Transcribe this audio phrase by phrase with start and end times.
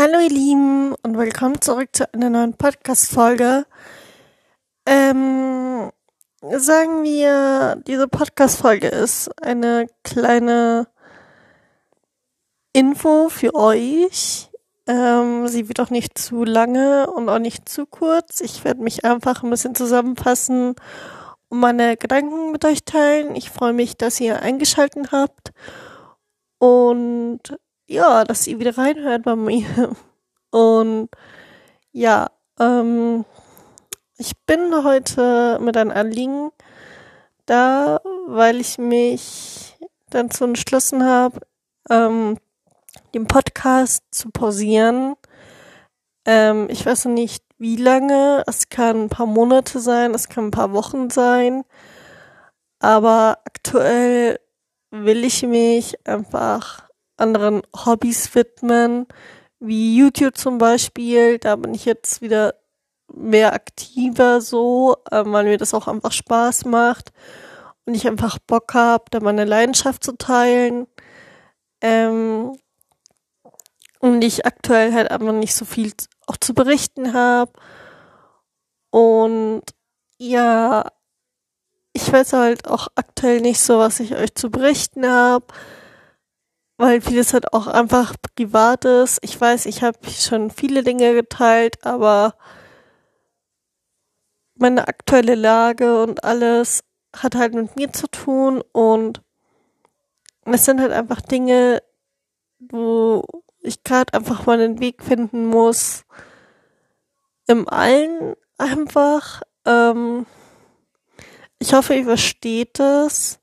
[0.00, 3.66] Hallo ihr Lieben und willkommen zurück zu einer neuen Podcast-Folge.
[4.86, 5.90] Ähm,
[6.40, 10.86] sagen wir, diese Podcast-Folge ist eine kleine
[12.72, 14.50] Info für euch.
[14.86, 18.40] Ähm, sie wird auch nicht zu lange und auch nicht zu kurz.
[18.40, 20.76] Ich werde mich einfach ein bisschen zusammenfassen
[21.48, 23.34] und meine Gedanken mit euch teilen.
[23.34, 25.50] Ich freue mich, dass ihr eingeschaltet habt
[26.60, 27.40] und
[27.88, 29.96] ja, dass ihr wieder reinhört bei mir.
[30.50, 31.08] Und
[31.90, 32.28] ja,
[32.60, 33.24] ähm,
[34.18, 36.50] ich bin heute mit einem Anliegen
[37.46, 39.76] da, weil ich mich
[40.10, 41.40] dazu entschlossen habe,
[41.90, 42.38] ähm,
[43.14, 45.16] den Podcast zu pausieren.
[46.26, 48.44] Ähm, ich weiß nicht, wie lange.
[48.46, 51.64] Es kann ein paar Monate sein, es kann ein paar Wochen sein.
[52.80, 54.38] Aber aktuell
[54.90, 56.87] will ich mich einfach
[57.18, 59.06] anderen Hobbys widmen,
[59.60, 61.38] wie YouTube zum Beispiel.
[61.38, 62.54] Da bin ich jetzt wieder
[63.12, 67.12] mehr aktiver so, ähm, weil mir das auch einfach Spaß macht
[67.86, 70.86] und ich einfach Bock habe, da meine Leidenschaft zu teilen.
[71.80, 72.58] Ähm,
[74.00, 75.92] und ich aktuell halt einfach nicht so viel
[76.26, 77.52] auch zu berichten habe.
[78.90, 79.62] Und
[80.18, 80.90] ja,
[81.92, 85.46] ich weiß halt auch aktuell nicht so, was ich euch zu berichten habe,
[86.78, 89.18] weil vieles halt auch einfach privat ist.
[89.22, 92.34] Ich weiß, ich habe schon viele Dinge geteilt, aber
[94.54, 96.84] meine aktuelle Lage und alles
[97.14, 99.22] hat halt mit mir zu tun und
[100.44, 101.82] es sind halt einfach Dinge,
[102.58, 103.24] wo
[103.60, 106.04] ich gerade einfach mal einen Weg finden muss,
[107.46, 109.42] im Allen einfach.
[109.64, 110.26] Ähm,
[111.58, 113.37] ich hoffe, ihr versteht es.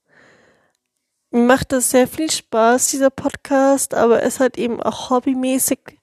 [1.36, 6.00] Macht es sehr viel Spaß, dieser Podcast, aber es hat eben auch hobbymäßig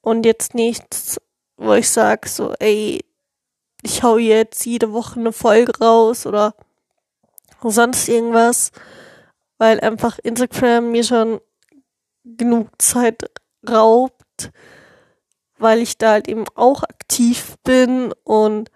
[0.00, 1.20] und jetzt nichts,
[1.58, 3.04] wo ich sage so, ey,
[3.82, 6.54] ich hau jetzt jede Woche eine Folge raus oder
[7.62, 8.72] sonst irgendwas,
[9.58, 11.38] weil einfach Instagram mir schon
[12.24, 13.30] genug Zeit
[13.68, 14.52] raubt,
[15.58, 18.70] weil ich da halt eben auch aktiv bin und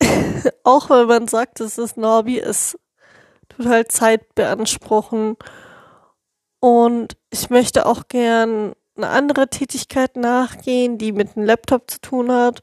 [0.64, 2.76] auch wenn man sagt, es ist ein Hobby, es
[3.56, 5.36] tut halt Zeit beanspruchen.
[6.60, 12.32] Und ich möchte auch gern eine andere Tätigkeit nachgehen, die mit dem Laptop zu tun
[12.32, 12.62] hat.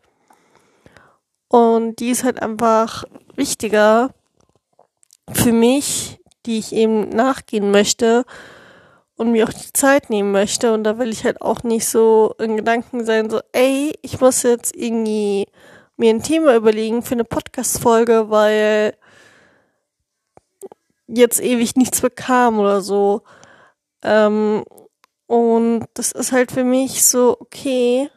[1.48, 3.04] Und die ist halt einfach
[3.36, 4.09] wichtiger
[5.31, 8.25] für mich, die ich eben nachgehen möchte
[9.16, 10.74] und mir auch die Zeit nehmen möchte.
[10.74, 14.44] Und da will ich halt auch nicht so in Gedanken sein, so, ey, ich muss
[14.44, 15.48] jetzt irgendwie
[15.96, 18.96] mir ein Thema überlegen für eine Podcast-Folge, weil
[21.08, 23.24] jetzt ewig nichts bekam oder so.
[24.03, 24.64] Ähm,
[25.28, 28.09] und das ist halt für mich so, okay,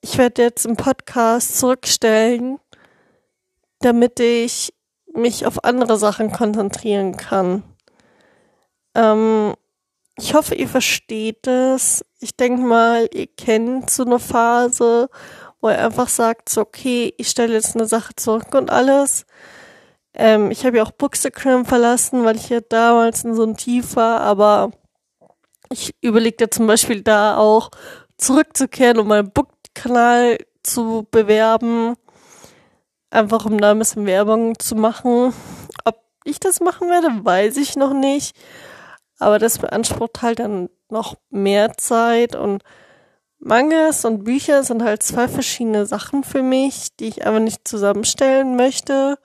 [0.00, 2.58] ich werde jetzt im Podcast zurückstellen,
[3.80, 4.72] damit ich
[5.14, 7.62] mich auf andere Sachen konzentrieren kann.
[8.94, 9.54] Ähm,
[10.16, 12.04] ich hoffe, ihr versteht es.
[12.18, 15.08] Ich denke mal, ihr kennt so eine Phase,
[15.60, 19.26] wo ihr einfach sagt, so, okay, ich stelle jetzt eine Sache zurück und alles.
[20.14, 23.96] Ähm, ich habe ja auch Bookstagram verlassen, weil ich ja damals in so einem Tief
[23.96, 24.72] war, aber
[25.70, 27.70] ich überlegte zum Beispiel da auch
[28.18, 31.94] zurückzukehren, um meinen Book-Kanal zu bewerben.
[33.10, 35.32] Einfach um da ein bisschen Werbung zu machen.
[35.84, 38.36] Ob ich das machen werde, weiß ich noch nicht.
[39.18, 42.62] Aber das beansprucht halt dann noch mehr Zeit und
[43.38, 48.54] Mangas und Bücher sind halt zwei verschiedene Sachen für mich, die ich aber nicht zusammenstellen
[48.54, 49.18] möchte.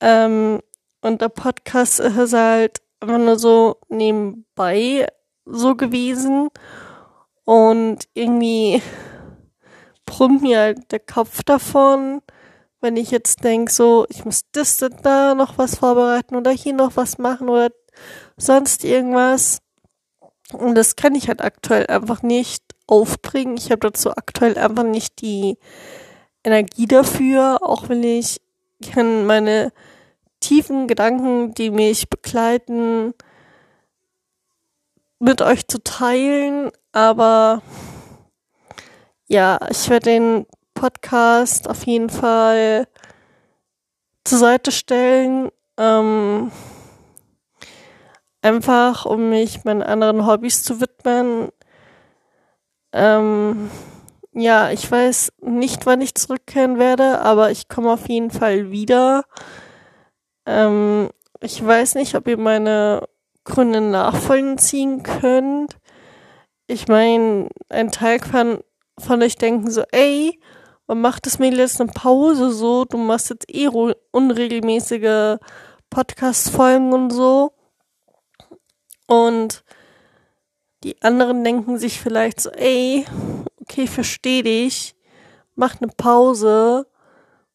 [0.00, 0.60] Ähm,
[1.00, 5.06] und der Podcast ist halt einfach nur so nebenbei
[5.44, 6.48] so gewesen.
[7.44, 8.82] Und irgendwie
[10.06, 12.20] brummt mir halt der Kopf davon,
[12.80, 16.96] wenn ich jetzt denke, so, ich muss das da noch was vorbereiten oder hier noch
[16.96, 17.70] was machen oder
[18.36, 19.60] sonst irgendwas.
[20.52, 23.56] Und das kann ich halt aktuell einfach nicht aufbringen.
[23.56, 25.58] Ich habe dazu aktuell einfach nicht die
[26.44, 28.40] Energie dafür, auch wenn ich
[28.96, 29.72] meine
[30.40, 33.14] tiefen Gedanken, die mich begleiten,
[35.18, 36.70] mit euch zu teilen.
[36.92, 37.62] Aber
[39.26, 42.86] ja, ich werde den Podcast auf jeden Fall
[44.24, 45.50] zur Seite stellen.
[45.76, 46.50] Ähm,
[48.42, 51.48] einfach, um mich meinen anderen Hobbys zu widmen.
[52.92, 53.70] Ähm,
[54.32, 59.24] ja, ich weiß nicht, wann ich zurückkehren werde, aber ich komme auf jeden Fall wieder.
[60.48, 61.10] Ähm,
[61.40, 63.06] ich weiß nicht, ob ihr meine
[63.44, 65.76] Gründe nachvollziehen könnt.
[66.66, 68.60] ich meine, ein Teil kann
[68.98, 70.40] von euch denken so, ey,
[70.86, 73.68] man macht das Mädel jetzt eine Pause so, du machst jetzt eh
[74.10, 75.38] unregelmäßige
[75.90, 77.52] Podcast-Folgen und so.
[79.06, 79.64] Und
[80.82, 83.06] die anderen denken sich vielleicht so, ey,
[83.60, 84.94] okay, versteh dich,
[85.54, 86.86] mach eine Pause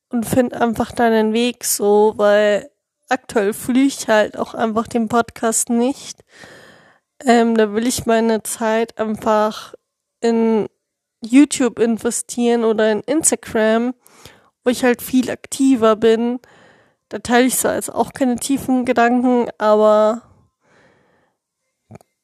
[0.09, 2.69] und find einfach deinen Weg so, weil
[3.13, 6.23] aktuell fühle ich halt auch einfach den Podcast nicht.
[7.25, 9.75] Ähm, da will ich meine Zeit einfach
[10.19, 10.67] in
[11.21, 13.93] YouTube investieren oder in Instagram,
[14.63, 16.39] wo ich halt viel aktiver bin.
[17.09, 20.23] Da teile ich zwar jetzt auch keine tiefen Gedanken, aber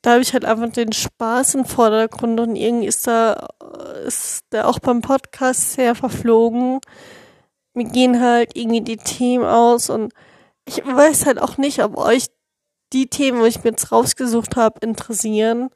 [0.02, 3.48] da habe ich halt einfach den Spaß im Vordergrund und irgendwie ist da,
[4.06, 6.80] ist der auch beim Podcast sehr verflogen.
[7.74, 10.14] Mir gehen halt irgendwie die Themen aus und
[10.70, 12.28] ich weiß halt auch nicht, ob euch
[12.94, 15.70] die Themen, wo ich mir jetzt rausgesucht habe, interessieren.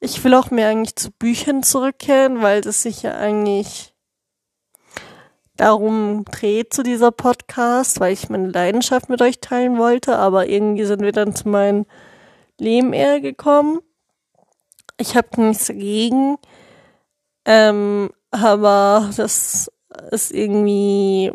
[0.00, 3.94] Ich will auch mehr eigentlich zu Büchern zurückkehren, weil das sich ja eigentlich
[5.56, 10.84] darum dreht zu dieser Podcast, weil ich meine Leidenschaft mit euch teilen wollte, aber irgendwie
[10.84, 11.84] sind wir dann zu meinem
[12.58, 13.80] Leben eher gekommen.
[14.98, 16.38] Ich habe nichts dagegen,
[17.44, 19.70] ähm, aber das
[20.10, 21.32] ist irgendwie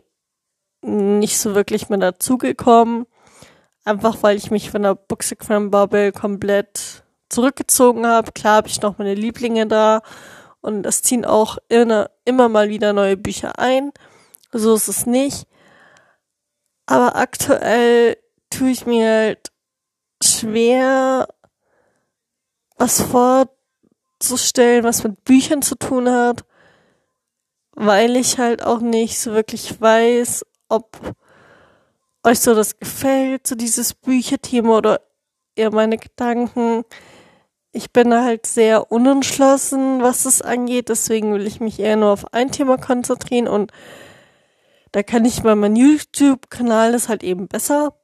[0.82, 3.06] nicht so wirklich mehr dazugekommen.
[3.84, 8.32] Einfach weil ich mich von der Bookstagram Bubble komplett zurückgezogen habe.
[8.32, 10.02] Klar habe ich noch meine Lieblinge da
[10.62, 13.92] und es ziehen auch immer, immer mal wieder neue Bücher ein.
[14.52, 15.48] So ist es nicht.
[16.86, 18.18] Aber aktuell
[18.50, 19.52] tue ich mir halt
[20.22, 21.28] schwer,
[22.78, 26.46] was vorzustellen, was mit Büchern zu tun hat,
[27.72, 30.98] weil ich halt auch nicht so wirklich weiß, ob
[32.24, 35.02] euch so das gefällt, so dieses Bücherthema oder
[35.56, 36.84] eher meine Gedanken.
[37.74, 42.34] Ich bin halt sehr unentschlossen, was das angeht, deswegen will ich mich eher nur auf
[42.34, 43.72] ein Thema konzentrieren und
[44.92, 47.96] da kann ich mal mein YouTube-Kanal ist halt eben besser,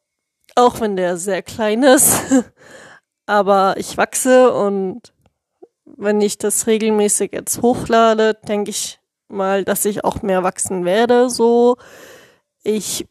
[0.56, 2.22] auch wenn der sehr klein ist.
[3.26, 5.14] Aber ich wachse und
[5.86, 11.30] wenn ich das regelmäßig jetzt hochlade, denke ich mal, dass ich auch mehr wachsen werde,
[11.30, 11.78] so.
[12.70, 13.08] Ich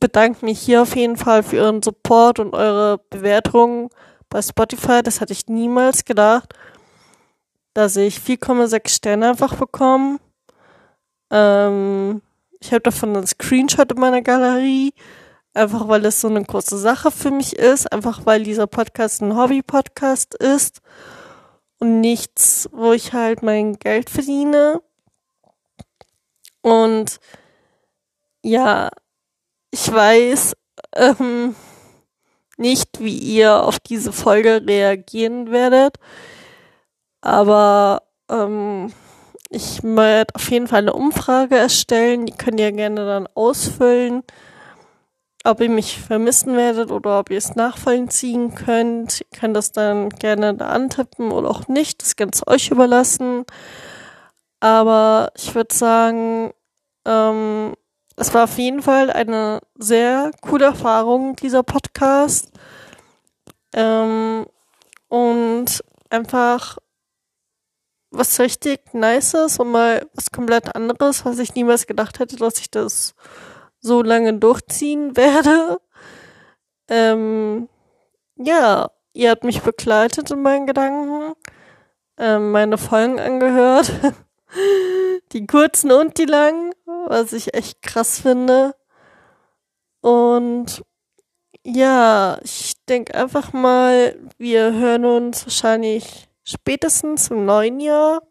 [0.00, 3.90] bedanke mich hier auf jeden Fall für Ihren Support und eure Bewertungen
[4.30, 5.02] bei Spotify.
[5.02, 6.54] Das hatte ich niemals gedacht,
[7.74, 10.18] dass ich 4,6 Sterne einfach bekomme.
[11.30, 12.22] Ähm,
[12.58, 14.94] ich habe davon einen Screenshot in meiner Galerie,
[15.52, 19.36] einfach weil es so eine große Sache für mich ist, einfach weil dieser Podcast ein
[19.36, 20.80] Hobby-Podcast ist
[21.80, 24.80] und nichts, wo ich halt mein Geld verdiene.
[26.62, 27.20] Und
[28.44, 28.90] ja,
[29.70, 30.54] ich weiß
[30.94, 31.56] ähm,
[32.56, 35.96] nicht, wie ihr auf diese Folge reagieren werdet,
[37.22, 38.92] aber ähm,
[39.48, 42.26] ich werde auf jeden Fall eine Umfrage erstellen.
[42.26, 44.22] Die könnt ihr gerne dann ausfüllen,
[45.44, 49.20] ob ihr mich vermissen werdet oder ob ihr es nachvollziehen könnt.
[49.20, 52.02] Ihr könnt das dann gerne da antippen oder auch nicht.
[52.02, 53.44] Das ganz euch überlassen.
[54.60, 56.52] Aber ich würde sagen,
[57.06, 57.74] ähm,
[58.16, 62.50] es war auf jeden Fall eine sehr coole Erfahrung, dieser Podcast.
[63.74, 64.46] Ähm,
[65.08, 66.78] und einfach
[68.10, 72.70] was richtig Nices und mal was komplett anderes, was ich niemals gedacht hätte, dass ich
[72.70, 73.14] das
[73.80, 75.80] so lange durchziehen werde.
[76.88, 77.68] Ähm,
[78.36, 81.34] ja, ihr habt mich begleitet in meinen Gedanken,
[82.18, 83.90] ähm, meine Folgen angehört.
[85.32, 86.72] die kurzen und die langen,
[87.06, 88.74] was ich echt krass finde.
[90.00, 90.84] Und
[91.64, 98.22] ja, ich denke einfach mal, wir hören uns wahrscheinlich spätestens im neuen Jahr.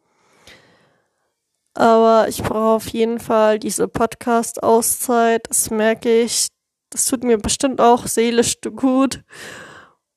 [1.74, 5.50] Aber ich brauche auf jeden Fall diese Podcast-Auszeit.
[5.50, 6.50] Das merke ich.
[6.92, 9.24] Das tut mir bestimmt auch seelisch gut.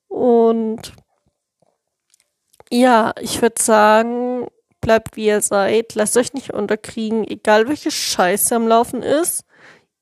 [0.08, 0.92] Und
[2.70, 4.48] ja, ich würde sagen,
[4.86, 9.44] bleibt wie ihr seid, lasst euch nicht unterkriegen, egal welche Scheiße am Laufen ist.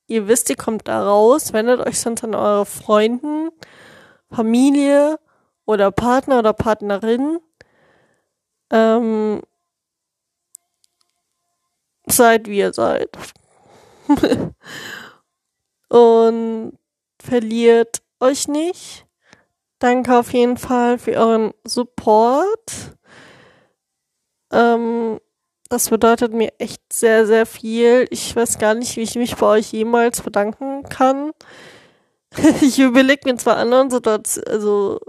[0.09, 3.49] Ihr wisst, ihr kommt da raus, wendet euch sonst an eure Freunden,
[4.31, 5.19] Familie
[5.64, 7.38] oder Partner oder Partnerin.
[8.71, 9.41] Ähm,
[12.07, 13.09] seid wie ihr seid.
[15.88, 16.79] Und
[17.19, 19.07] verliert euch nicht.
[19.79, 22.99] Danke auf jeden Fall für euren Support.
[24.54, 25.20] Ähm,
[25.68, 28.06] das bedeutet mir echt sehr, sehr viel.
[28.11, 31.32] Ich weiß gar nicht, wie ich mich bei euch jemals bedanken kann.
[32.61, 35.00] ich überlege mir zwar anderen Situationen, also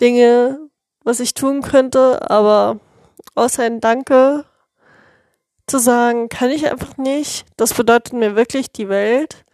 [0.00, 0.70] Dinge,
[1.04, 2.80] was ich tun könnte, aber
[3.34, 4.44] außer ein Danke
[5.66, 7.46] zu sagen, kann ich einfach nicht.
[7.56, 9.44] Das bedeutet mir wirklich die Welt.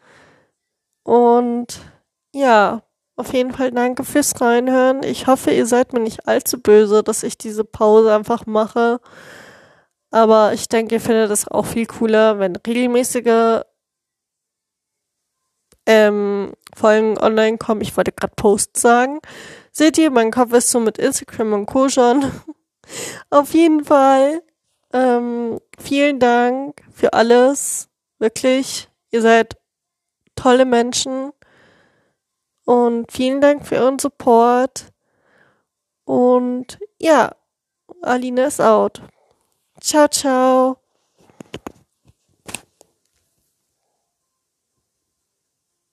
[1.03, 1.81] Und
[2.33, 2.83] ja,
[3.17, 5.03] auf jeden Fall danke fürs Reinhören.
[5.03, 9.01] Ich hoffe, ihr seid mir nicht allzu böse, dass ich diese Pause einfach mache.
[10.11, 13.63] Aber ich denke, ihr findet es auch viel cooler, wenn regelmäßige
[15.87, 17.81] ähm, Folgen online kommen.
[17.81, 19.21] Ich wollte gerade Post sagen.
[19.73, 21.89] Seht ihr, mein Kopf ist so mit Instagram und Co.
[21.89, 22.31] schon.
[23.31, 24.43] Auf jeden Fall.
[24.93, 27.89] Ähm, vielen Dank für alles.
[28.19, 28.89] Wirklich.
[29.11, 29.57] Ihr seid
[30.35, 31.33] tolle Menschen.
[32.67, 34.93] Und vielen Dank für euren Support.
[36.05, 37.35] Und ja,
[38.03, 39.01] Aline ist out.
[39.81, 40.86] Ciao, ciao.